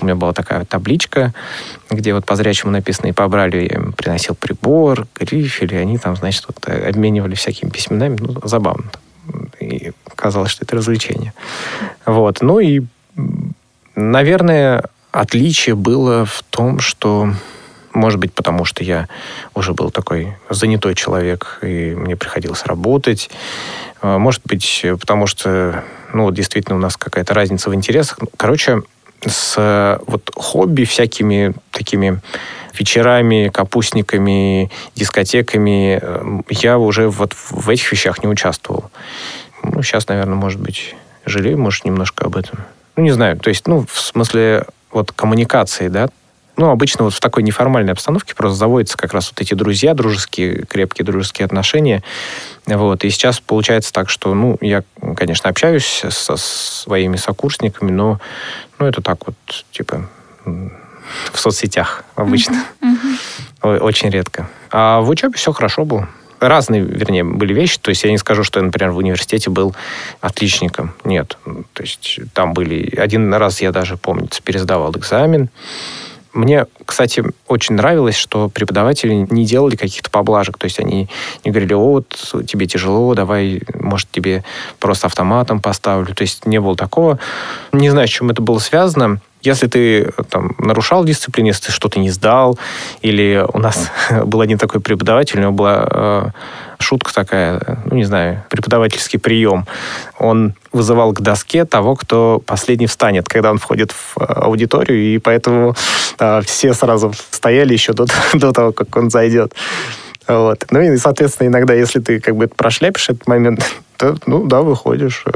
[0.00, 1.34] у меня была такая табличка,
[1.90, 5.98] где вот по зрячему написано и по брайлю я им приносил прибор, грифель, и они
[5.98, 8.16] там, значит, вот э, обменивали всякими письменами.
[8.20, 8.90] Ну, забавно.
[9.60, 11.32] И казалось, что это развлечение.
[12.04, 12.40] Вот.
[12.40, 12.82] Ну и,
[13.96, 17.32] наверное, отличие было в том, что
[17.92, 19.08] может быть, потому что я
[19.54, 23.30] уже был такой занятой человек, и мне приходилось работать.
[24.02, 25.82] А, может быть, потому что,
[26.12, 28.18] ну, вот действительно у нас какая-то разница в интересах.
[28.36, 28.82] Короче,
[29.24, 32.20] с вот хобби всякими такими
[32.78, 38.90] вечерами, капустниками, дискотеками э, я уже вот в этих вещах не участвовал.
[39.62, 42.58] Ну, сейчас, наверное, может быть, жалею, может, немножко об этом.
[42.96, 46.08] Ну, не знаю, то есть, ну, в смысле вот коммуникации, да,
[46.56, 50.64] ну, обычно вот в такой неформальной обстановке просто заводятся как раз вот эти друзья, дружеские,
[50.64, 52.02] крепкие дружеские отношения.
[52.64, 53.04] Вот.
[53.04, 54.82] И сейчас получается так, что, ну, я,
[55.16, 58.20] конечно, общаюсь со своими сокурсниками, но,
[58.78, 59.36] ну, это так вот,
[59.70, 60.08] типа,
[60.44, 62.64] в соцсетях обычно.
[62.80, 63.78] Mm-hmm.
[63.80, 64.48] Очень редко.
[64.70, 66.08] А в учебе все хорошо было
[66.40, 67.78] разные, вернее, были вещи.
[67.78, 69.74] То есть я не скажу, что я, например, в университете был
[70.20, 70.94] отличником.
[71.04, 71.38] Нет.
[71.72, 72.96] То есть там были...
[72.96, 75.48] Один раз я даже, помню, пересдавал экзамен.
[76.36, 80.58] Мне, кстати, очень нравилось, что преподаватели не делали каких-то поблажек.
[80.58, 81.08] То есть они
[81.44, 82.08] не говорили, о, вот
[82.46, 84.44] тебе тяжело, давай, может, тебе
[84.78, 86.14] просто автоматом поставлю.
[86.14, 87.18] То есть не было такого.
[87.72, 89.20] Не знаю, с чем это было связано.
[89.40, 92.58] Если ты там, нарушал дисциплину, если ты что-то не сдал,
[93.00, 93.90] или у нас
[94.26, 96.28] был один такой преподаватель, у него была э,
[96.78, 99.66] шутка такая, ну, не знаю, преподавательский прием.
[100.18, 105.18] Он вызывал к доске того, кто последний встанет, когда он входит в э, аудиторию, и
[105.18, 105.74] поэтому
[106.18, 109.54] э, все сразу стояли еще до, до того, как он зайдет.
[110.28, 110.64] Вот.
[110.70, 113.64] Ну и, соответственно, иногда, если ты как бы прошляпишь этот момент,
[113.96, 115.30] то, ну да, выходишь, э,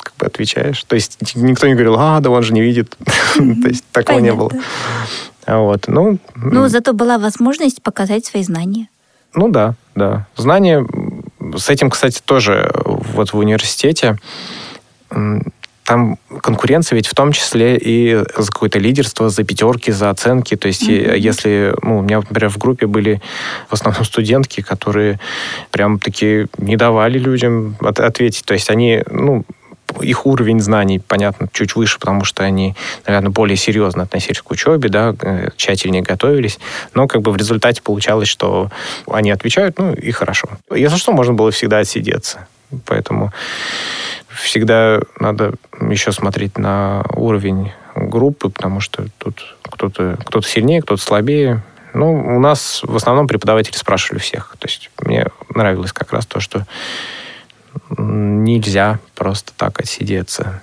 [0.00, 0.82] как бы отвечаешь.
[0.84, 2.96] То есть никто не говорил, а, да он же не видит.
[3.34, 4.50] То есть такого не было.
[5.46, 8.88] Вот, ну, Ну, зато была возможность показать свои знания.
[9.36, 10.26] Ну да, да.
[10.36, 14.16] Знания, м, с этим, кстати, тоже вот в университете
[15.84, 20.56] там конкуренция ведь в том числе и за какое-то лидерство, за пятерки, за оценки.
[20.56, 23.22] То есть е- если, ну, у меня, например, в группе были
[23.68, 25.20] в основном студентки, которые
[25.70, 28.44] прям таки не давали людям от- ответить.
[28.44, 29.44] То есть они, ну,
[30.00, 32.74] их уровень знаний, понятно, чуть выше, потому что они,
[33.06, 36.58] наверное, более серьезно относились к учебе, да, э, тщательнее готовились.
[36.94, 38.70] Но как бы в результате получалось, что
[39.06, 40.48] они отвечают, ну и хорошо.
[40.74, 42.46] Если что, можно было всегда отсидеться.
[42.84, 43.32] Поэтому
[44.28, 51.62] всегда надо еще смотреть на уровень группы, потому что тут кто-то кто сильнее, кто-то слабее.
[51.94, 54.54] Ну, у нас в основном преподаватели спрашивали всех.
[54.58, 56.66] То есть мне нравилось как раз то, что
[57.98, 60.60] нельзя просто так отсидеться.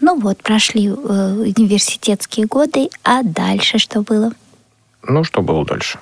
[0.00, 4.32] Ну вот, прошли э, университетские годы, а дальше что было?
[5.02, 5.98] Ну, что было дальше?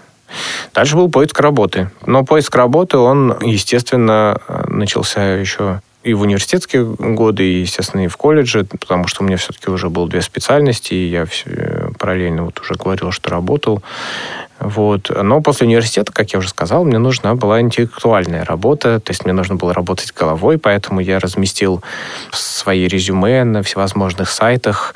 [0.75, 1.91] Дальше был поиск работы.
[2.07, 8.09] Но поиск работы, он, естественно, э, начался еще и в университетские годы, и, естественно, и
[8.09, 11.89] в колледже, потому что у меня все-таки уже было две специальности, и я всё- э,
[11.99, 13.83] параллельно вот уже говорил, что работал.
[14.61, 15.11] Вот.
[15.11, 19.33] Но после университета, как я уже сказал, мне нужна была интеллектуальная работа, то есть мне
[19.33, 21.83] нужно было работать головой, поэтому я разместил
[22.33, 24.95] свои резюме на всевозможных сайтах.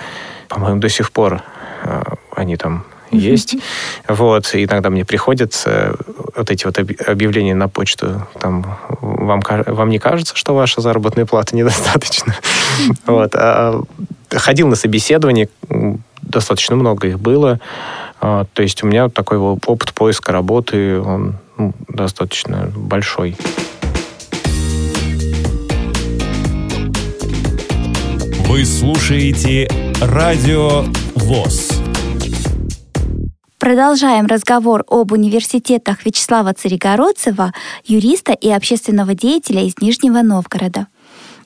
[0.48, 1.42] По-моему, до сих пор
[1.82, 2.02] э,
[2.36, 3.56] они там есть.
[4.08, 4.54] Вот.
[4.54, 5.94] И иногда мне приходят э,
[6.36, 8.26] вот эти вот объявления на почту.
[8.38, 12.34] Там вам, вам не кажется, что ваша заработная плата недостаточно?
[13.06, 13.34] Вот.
[13.34, 13.80] А
[14.30, 15.48] ходил на собеседование,
[16.22, 17.60] достаточно много их было.
[18.20, 23.36] А, То есть у меня такой вот опыт поиска работы, он ну, достаточно большой.
[28.46, 29.68] Вы слушаете
[30.00, 30.84] Радио
[31.16, 31.73] ВОЗ.
[33.64, 37.54] Продолжаем разговор об университетах Вячеслава Царегородцева,
[37.86, 40.88] юриста и общественного деятеля из Нижнего Новгорода.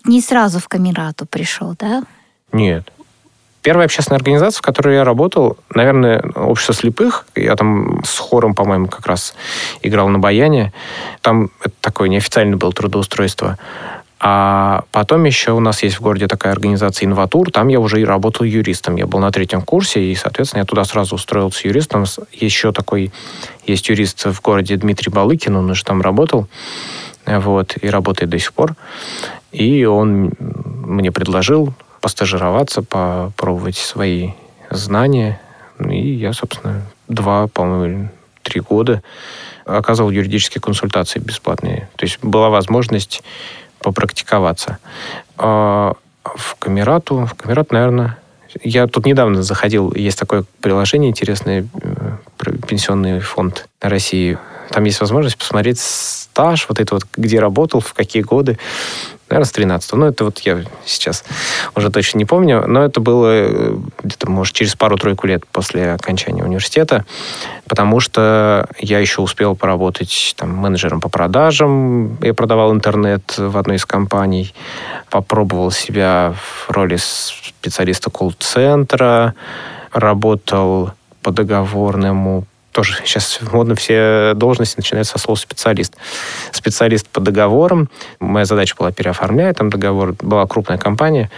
[0.05, 2.03] Не сразу в Камерату пришел, да?
[2.51, 2.93] Нет.
[3.63, 7.25] Первая общественная организация, в которой я работал, наверное, общество слепых.
[7.37, 9.37] Я там с хором, по-моему, как раз
[9.83, 10.73] играл на баяне.
[11.23, 13.59] Там это такое неофициальное было трудоустройство.
[14.21, 17.53] А потом еще у нас есть в городе такая организация «Инватур».
[17.53, 18.97] Там я уже и работал юристом.
[18.97, 22.05] Я был на третьем курсе, и, соответственно, я туда сразу устроился юристом.
[22.33, 23.13] Еще такой
[23.65, 26.49] есть юрист в городе Дмитрий Балыкин, он уже там работал.
[27.27, 28.75] Вот, и работает до сих пор.
[29.53, 34.31] И он мне предложил постажироваться, попробовать свои
[34.71, 35.41] знания.
[35.79, 38.09] И я, собственно, два, по-моему,
[38.43, 39.03] три года
[39.65, 41.89] оказывал юридические консультации бесплатные.
[41.97, 43.23] То есть была возможность
[43.89, 44.79] попрактиковаться.
[45.37, 48.19] А в Камерату, в Камерат, наверное,
[48.63, 54.39] я тут недавно заходил, есть такое приложение интересное, э, пенсионный фонд России.
[54.71, 58.59] Там есть возможность посмотреть стаж, вот это вот, где работал, в какие годы.
[59.31, 61.25] Наверное, с 13 Ну, это вот я сейчас
[61.75, 66.43] уже точно не помню, но это было э, где-то, может, через пару-тройку лет после окончания
[66.43, 67.05] университета,
[67.69, 72.17] потому что я еще успел поработать там, менеджером по продажам.
[72.23, 74.55] Я продавал интернет в одной из компаний.
[75.11, 79.35] Попробовал себя в роли специалиста колл-центра.
[79.93, 82.47] Работал по договорному
[82.79, 85.97] тоже сейчас модно все должности начинают со слова специалист.
[86.53, 87.89] Специалист по договорам.
[88.21, 90.15] Моя задача была переоформлять там договор.
[90.21, 91.29] Была крупная компания.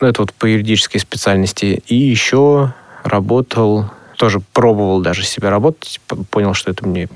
[0.00, 1.80] Ну, это вот по юридической специальности.
[1.86, 2.72] И еще
[3.04, 6.00] работал, тоже пробовал даже себя работать.
[6.32, 7.08] Понял, что это мне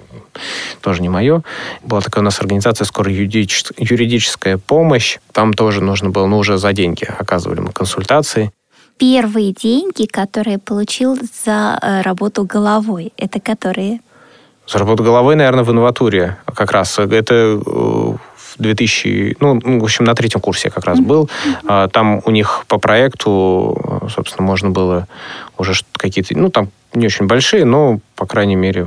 [0.81, 1.43] тоже не мое.
[1.83, 5.19] Была такая у нас организация «Скорая юридичес- юридическая помощь».
[5.33, 8.53] Там тоже нужно было, ну, уже за деньги оказывали мы консультации.
[8.99, 14.01] Первые деньги, которые получил за э, работу головой, это которые?
[14.67, 16.99] За работу головой, наверное, в инноватуре как раз.
[16.99, 18.19] Это э, в
[18.59, 19.37] 2000...
[19.41, 21.29] Ну, в общем, на третьем курсе я как раз был.
[21.67, 25.07] А, Там у них по проекту, э, собственно, можно было
[25.59, 26.37] уже какие-то...
[26.37, 28.87] Ну, там не очень большие, но, по крайней мере,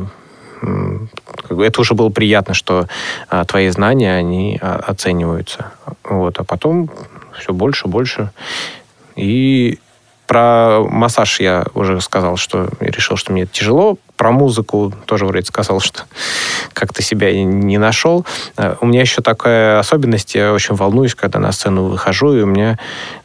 [1.49, 2.87] это уже было приятно, что
[3.29, 5.71] а, твои знания, они а, оцениваются.
[6.03, 6.39] Вот.
[6.39, 6.89] А потом
[7.37, 8.31] все больше, больше.
[9.15, 9.79] И
[10.29, 13.97] про массаж я уже сказал, что решил, что мне это тяжело.
[14.15, 16.03] Про музыку тоже вроде сказал, что
[16.73, 18.27] как-то себя не нашел.
[18.55, 22.45] Э, У меня еще такая особенность, я очень волнуюсь, когда на сцену выхожу, и у
[22.45, 22.77] меня,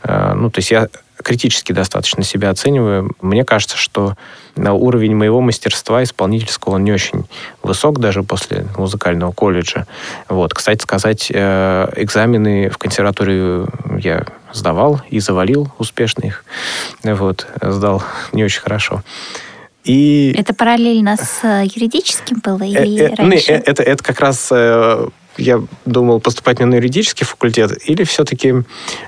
[0.02, 0.88] э, ну, то есть я
[1.24, 3.10] критически достаточно себя оцениваю.
[3.20, 4.14] Мне кажется, что
[4.54, 7.24] на уровень моего мастерства исполнительского он не очень
[7.62, 9.87] высок даже после музыкального колледжа.
[10.28, 16.44] Вот, кстати сказать, э, экзамены в консерваторию я сдавал и завалил успешно их.
[17.02, 19.02] Вот, сдал не очень хорошо.
[19.84, 20.34] И...
[20.37, 23.52] Это параллельно с э, юридическим было или э, э, раньше?
[23.52, 24.50] Ну, это, это как раз
[25.37, 28.55] я думал поступать на юридический факультет, или все-таки,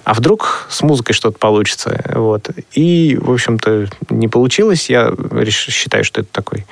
[0.04, 2.00] а вдруг с музыкой что-то получится.
[2.14, 2.50] Вот.
[2.72, 4.90] И, в общем-то, не получилось.
[4.90, 5.12] Я
[5.50, 6.66] считаю, что это такой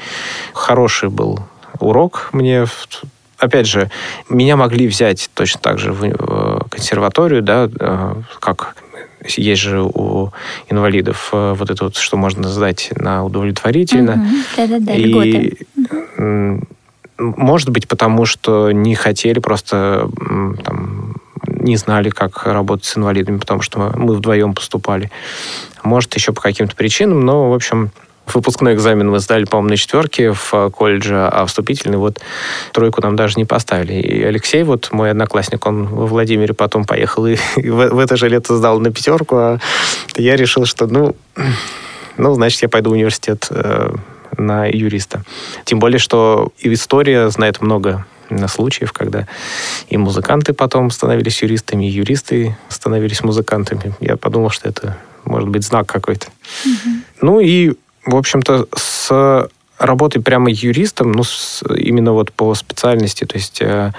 [0.52, 1.40] хороший был
[1.80, 2.66] урок мне.
[3.38, 3.90] Опять же,
[4.28, 7.68] меня могли взять точно так же в консерваторию, да,
[8.40, 8.76] как
[9.36, 10.30] есть же у
[10.68, 14.28] инвалидов э, вот это вот, что можно сдать на удовлетворительно.
[14.56, 15.44] Да-да-да, и
[17.18, 20.08] может быть, потому что не хотели, просто
[20.64, 25.10] там, не знали, как работать с инвалидами, потому что мы вдвоем поступали.
[25.82, 27.90] Может, еще по каким-то причинам, но, в общем,
[28.32, 32.20] Выпускной экзамен мы сдали, по-моему, на четверке в колледже, а вступительный вот
[32.72, 33.94] тройку нам даже не поставили.
[33.94, 38.16] И Алексей, вот мой одноклассник, он во Владимире потом поехал и, и в, в это
[38.16, 39.58] же лето сдал на пятерку, а
[40.16, 41.14] я решил, что, ну,
[42.16, 43.94] ну значит, я пойду в университет э,
[44.36, 45.24] на юриста.
[45.64, 48.06] Тем более, что и история знает много
[48.48, 49.26] случаев, когда
[49.88, 53.94] и музыканты потом становились юристами, и юристы становились музыкантами.
[54.00, 56.28] Я подумал, что это может быть знак какой-то.
[56.64, 56.90] Угу.
[57.20, 57.74] Ну и
[58.06, 63.92] в общем-то, с работой прямо юристом, ну, с, именно вот по специальности, то есть э,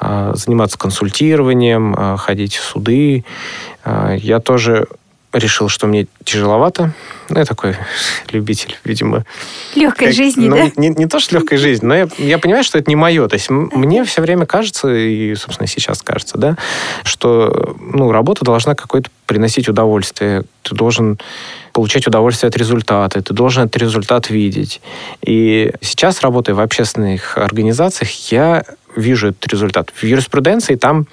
[0.00, 3.24] э, заниматься консультированием, э, ходить в суды,
[3.84, 4.86] э, я тоже
[5.32, 6.92] решил, что мне тяжеловато.
[7.28, 7.76] Ну, я такой
[8.30, 9.24] любитель, видимо.
[9.74, 10.72] Легкой как, жизни, ну, да?
[10.76, 13.28] Не, не то, что легкой жизни, но я, я понимаю, что это не мое.
[13.28, 16.56] То есть мне все время кажется, и, собственно, сейчас кажется, да,
[17.04, 20.42] что ну, работа должна какое-то приносить удовольствие.
[20.62, 21.18] Ты должен
[21.72, 24.80] получать удовольствие от результата, ты должен этот результат видеть.
[25.22, 28.64] И сейчас, работая в общественных организациях, я
[29.00, 29.90] вижу этот результат.
[29.94, 31.06] В юриспруденции там,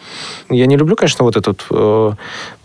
[0.50, 2.12] я не люблю, конечно, вот этот э,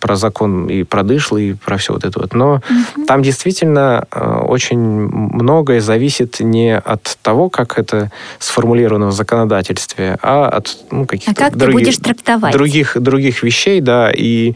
[0.02, 3.06] про закон и про дышло, и про все вот это вот, но угу.
[3.06, 10.48] там действительно э, очень многое зависит не от того, как это сформулировано в законодательстве, а
[10.48, 12.52] от ну, каких-то а как других, ты будешь трактовать?
[12.52, 14.54] других, других вещей, да, и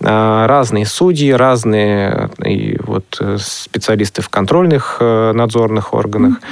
[0.00, 6.44] э, разные судьи, разные и вот э, специалисты в контрольных э, надзорных органах, угу.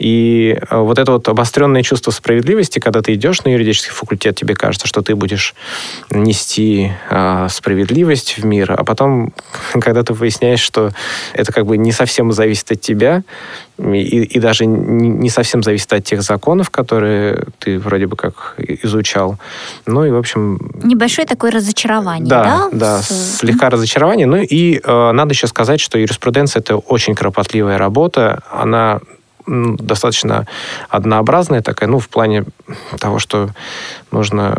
[0.00, 4.54] и э, вот это вот обостренное чувство справедливости, когда ты идешь на юридический факультет, тебе
[4.54, 5.54] кажется, что ты будешь
[6.10, 9.32] нести э, справедливость в мир, а потом,
[9.80, 10.90] когда ты выясняешь, что
[11.32, 13.22] это как бы не совсем зависит от тебя,
[13.78, 19.38] и, и даже не совсем зависит от тех законов, которые ты вроде бы как изучал.
[19.84, 20.72] Ну и, в общем...
[20.82, 22.42] Небольшое такое разочарование, да?
[22.44, 23.38] Да, да, с...
[23.38, 24.26] слегка разочарование.
[24.26, 28.42] Ну и э, надо еще сказать, что юриспруденция— это очень кропотливая работа.
[28.50, 29.00] Она
[29.46, 30.46] достаточно
[30.88, 32.44] однообразная такая, ну, в плане
[32.98, 33.50] того, что
[34.10, 34.56] нужно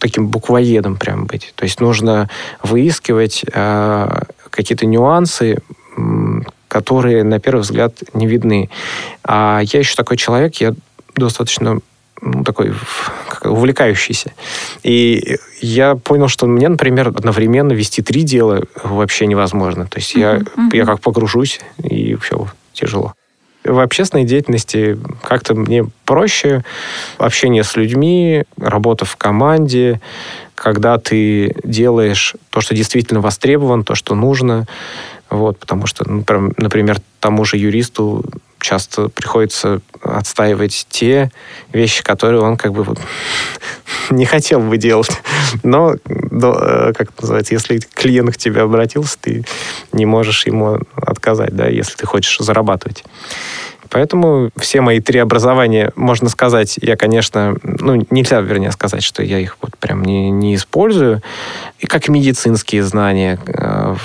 [0.00, 1.52] таким буквоедом прям быть.
[1.56, 2.28] То есть нужно
[2.62, 5.58] выискивать э, какие-то нюансы,
[6.68, 8.70] которые, на первый взгляд, не видны.
[9.24, 10.74] А я еще такой человек, я
[11.14, 11.80] достаточно
[12.20, 12.74] ну, такой
[13.28, 14.32] как, увлекающийся.
[14.82, 19.86] И я понял, что мне, например, одновременно вести три дела вообще невозможно.
[19.86, 20.76] То есть я, uh-huh.
[20.76, 23.14] я как погружусь, и все, тяжело
[23.68, 26.64] в общественной деятельности как-то мне проще
[27.18, 30.00] общение с людьми, работа в команде,
[30.54, 34.66] когда ты делаешь то, что действительно востребован, то, что нужно.
[35.30, 38.24] Вот, потому что, например, тому же юристу
[38.60, 41.30] часто приходится отстаивать те
[41.72, 42.86] вещи, которые он как бы
[44.10, 45.10] не хотел бы делать.
[45.62, 49.44] Но, э, как это называется, если клиент к тебе обратился, ты
[49.92, 53.04] не можешь ему отказать, да, если ты хочешь зарабатывать.
[53.90, 59.38] Поэтому все мои три образования, можно сказать, я, конечно, ну, нельзя, вернее, сказать, что я
[59.38, 61.22] их вот прям не, не использую.
[61.78, 63.96] И как медицинские знания, э,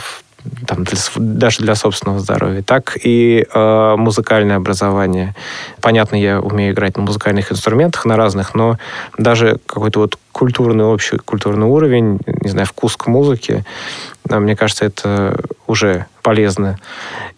[0.68, 5.36] там, для, даже для собственного здоровья, так и э, музыкальное образование.
[5.82, 8.78] Понятно, я умею играть на музыкальных инструментах, на разных, но
[9.18, 13.66] даже какой-то вот культурный, общий культурный уровень, не знаю, вкус к музыке,
[14.30, 16.78] э, мне кажется, это уже полезно.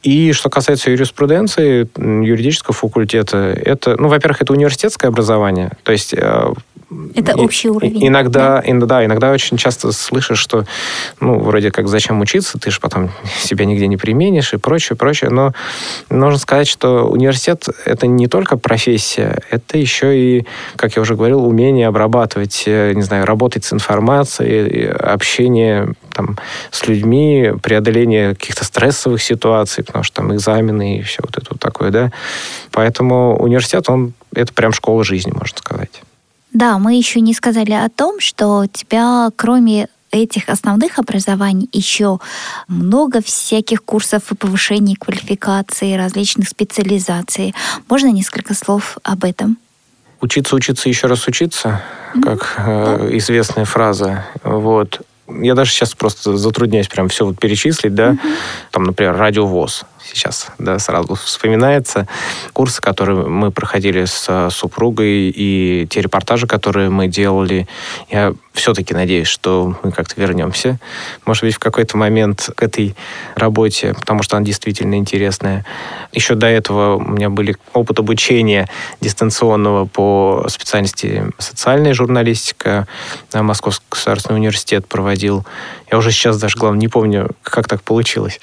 [0.03, 6.53] И что касается юриспруденции, юридического факультета, это, ну, во-первых, это университетское образование, то есть э,
[7.15, 8.07] это общий уровень.
[8.07, 8.85] Иногда, да?
[8.85, 10.65] да, иногда очень часто слышишь, что,
[11.19, 15.29] ну, вроде как, зачем учиться, ты же потом себя нигде не применишь и прочее, прочее.
[15.31, 15.53] Но
[16.09, 20.45] нужно сказать, что университет— это не только профессия, это еще и,
[20.75, 26.37] как я уже говорил, умение обрабатывать, э, не знаю, работать с информацией, общение там,
[26.71, 31.59] с людьми, преодоление каких-то стрессовых ситуаций, потому что там экзамены и все вот это вот
[31.59, 32.11] такое, да.
[32.71, 36.01] Поэтому университет, он это прям школа жизни, можно сказать.
[36.55, 42.19] Да, мы еще не сказали о том, что тебя, кроме этих основных образований еще
[42.69, 47.53] много всяких курсов и повышения квалификации, различных специализаций.
[47.89, 49.57] Можно несколько слов об этом?
[50.21, 51.81] Учиться, учиться, еще раз учиться,
[52.23, 54.25] как э, известная фраза.
[54.41, 55.01] Вот.
[55.27, 58.15] Я даже сейчас просто затрудняюсь прям все вот перечислить, да.
[58.71, 62.07] Там, например, радиовоз сейчас да, сразу вспоминается.
[62.53, 67.67] Курсы, которые мы проходили с супругой, и те репортажи, которые мы делали.
[68.09, 70.79] Я все-таки надеюсь, что мы как-то вернемся,
[71.25, 72.95] может быть, в какой-то момент к этой
[73.35, 75.65] работе, потому что она действительно интересная.
[76.13, 78.69] Еще до этого у меня были опыт обучения
[79.01, 82.87] дистанционного по специальности социальная журналистика.
[83.33, 85.45] Московский государственный университет проводил.
[85.95, 88.41] Я уже сейчас даже, главное, не помню, как так получилось.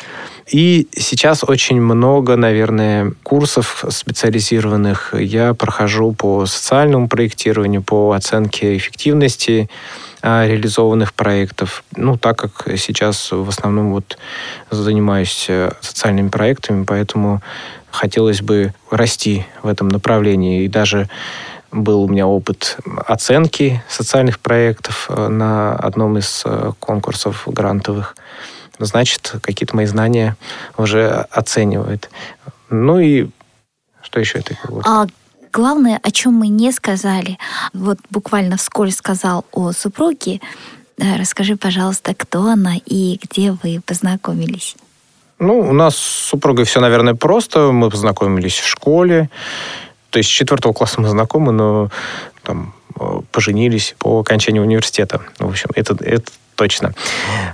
[0.50, 9.68] И сейчас очень много, наверное, курсов специализированных я прохожу по социальному проектированию, по оценке эффективности
[10.22, 11.84] а, реализованных проектов.
[11.94, 14.16] Ну, так как сейчас в основном вот
[14.70, 17.42] занимаюсь э, социальными проектами, поэтому
[17.90, 20.64] хотелось бы расти в этом направлении.
[20.64, 21.10] И даже
[21.72, 28.14] был у меня опыт оценки социальных проектов э, на одном из э, конкурсов грантовых
[28.78, 30.36] значит, какие-то мои знания
[30.76, 32.10] уже оценивает.
[32.70, 33.28] Ну и
[34.02, 34.56] что еще это?
[34.84, 35.06] А
[35.52, 37.38] главное, о чем мы не сказали,
[37.72, 40.40] вот буквально вскользь сказал о супруге.
[40.98, 44.76] Э, расскажи, пожалуйста, кто она и где вы познакомились?
[45.38, 47.72] Ну, у нас с супругой все, наверное, просто.
[47.72, 49.28] Мы познакомились в школе.
[50.12, 51.88] То есть с четвертого класса мы знакомы, но
[52.42, 55.22] там э, поженились по окончании университета.
[55.38, 56.92] В общем, это, это точно.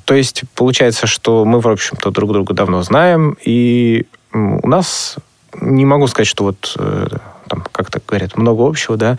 [0.05, 5.17] То есть получается, что мы, в общем-то, друг друга давно знаем, и у нас,
[5.61, 7.07] не могу сказать, что вот э,
[7.49, 9.19] там, как так говорят, много общего, да.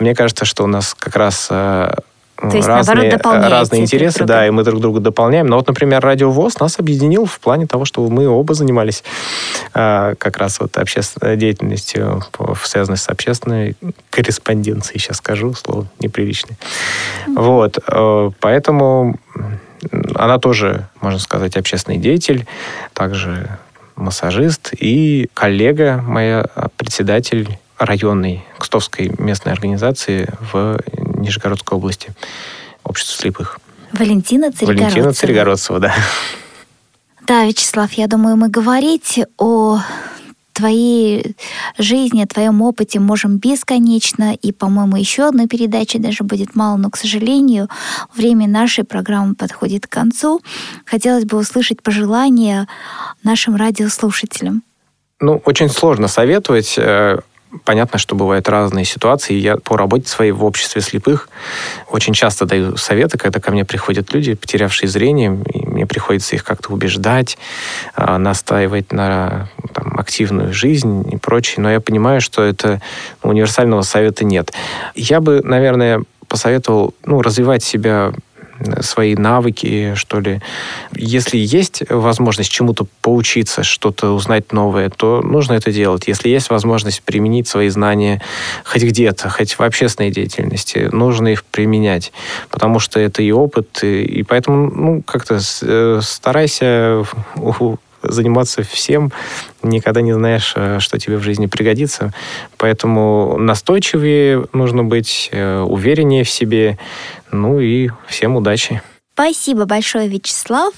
[0.00, 1.94] Мне кажется, что у нас как раз э,
[2.40, 5.46] то есть, разные, наоборот, разные интересы, да, и мы друг друга дополняем.
[5.46, 9.04] Но вот, например, Радио ВОЗ нас объединил в плане того, что мы оба занимались
[9.74, 12.22] а, как раз вот общественной деятельностью,
[12.64, 13.76] связанной с общественной
[14.08, 16.56] корреспонденцией, сейчас скажу, слово неприличное.
[17.26, 17.42] Mm-hmm.
[17.42, 19.16] Вот, э, поэтому
[20.14, 22.46] она тоже, можно сказать, общественный деятель,
[22.94, 23.58] также
[23.96, 30.78] массажист и коллега моя, председатель районной Кстовской местной организации в
[31.20, 32.12] Нижегородской области,
[32.84, 33.60] общество слепых.
[33.92, 34.88] Валентина Царегородцева.
[34.88, 35.94] Валентина Царегородцева, да.
[37.26, 39.80] Да, Вячеслав, я думаю, мы говорить о
[40.52, 41.36] твоей
[41.78, 44.34] жизни, о твоем опыте можем бесконечно.
[44.34, 47.68] И, по-моему, еще одной передачи даже будет мало, но, к сожалению,
[48.14, 50.40] время нашей программы подходит к концу.
[50.84, 52.68] Хотелось бы услышать пожелания
[53.22, 54.62] нашим радиослушателям.
[55.20, 56.78] Ну, очень сложно советовать.
[57.64, 59.34] Понятно, что бывают разные ситуации.
[59.34, 61.28] Я по работе своей в обществе слепых
[61.88, 66.44] очень часто даю советы, когда ко мне приходят люди, потерявшие зрение, и мне приходится их
[66.44, 67.38] как-то убеждать,
[67.94, 71.56] а, настаивать на там, активную жизнь и прочее.
[71.58, 72.80] Но я понимаю, что это
[73.22, 74.52] универсального совета нет.
[74.94, 78.12] Я бы, наверное, посоветовал ну, развивать себя
[78.80, 80.40] свои навыки, что ли.
[80.94, 86.08] Если есть возможность чему-то поучиться, что-то узнать новое, то нужно это делать.
[86.08, 88.22] Если есть возможность применить свои знания
[88.64, 92.12] хоть где-то, хоть в общественной деятельности, нужно их применять,
[92.50, 97.04] потому что это и опыт, и, и поэтому ну, как-то э, старайся
[98.02, 99.12] заниматься всем,
[99.62, 102.12] никогда не знаешь, э, что тебе в жизни пригодится.
[102.56, 106.78] Поэтому настойчивее нужно быть, э, увереннее в себе.
[107.32, 108.82] Ну и всем удачи.
[109.14, 110.72] Спасибо большое, Вячеслав.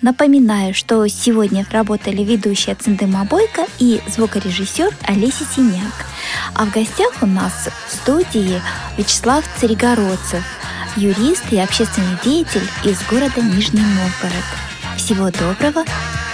[0.00, 6.06] Напоминаю, что сегодня работали ведущая Циндыма Бойко и звукорежиссер Олеся Синяк.
[6.54, 8.62] А в гостях у нас в студии
[8.96, 10.42] Вячеслав Царегородцев,
[10.96, 14.44] юрист и общественный деятель из города Нижний Новгород.
[14.96, 15.84] Всего доброго.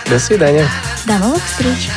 [0.08, 0.66] До свидания.
[1.06, 1.90] До новых встреч.